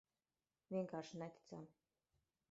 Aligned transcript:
Vienkārši 0.75 1.19
neticami. 1.23 1.69